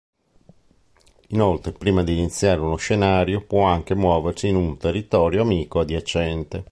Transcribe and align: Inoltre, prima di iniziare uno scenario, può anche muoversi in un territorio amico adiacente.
Inoltre, 1.27 1.73
prima 1.73 2.03
di 2.03 2.17
iniziare 2.17 2.59
uno 2.59 2.75
scenario, 2.77 3.45
può 3.45 3.65
anche 3.67 3.93
muoversi 3.93 4.47
in 4.47 4.55
un 4.55 4.75
territorio 4.77 5.43
amico 5.43 5.79
adiacente. 5.81 6.65